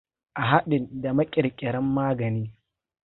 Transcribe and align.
a 0.39 0.41
hadin 0.51 1.01
da 1.01 1.13
ma 1.13 1.23
kir-kirar 1.25 1.81
magani. 1.81 2.53